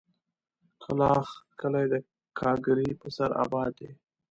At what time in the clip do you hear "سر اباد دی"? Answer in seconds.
3.15-3.91